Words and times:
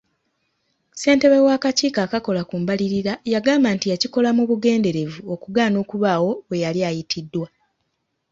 Ssentebe 0.93 1.37
w'akakiiko 1.45 1.99
akakola 2.05 2.41
ku 2.49 2.55
mbalirira 2.61 3.13
yagamba 3.33 3.67
nti 3.75 3.85
yakikola 3.91 4.29
mu 4.37 4.43
bugenderevu 4.49 5.19
okugaana 5.33 5.77
okubaawo 5.83 6.31
bwe 6.47 6.61
yali 6.63 6.79
ayitiddwa. 6.89 7.47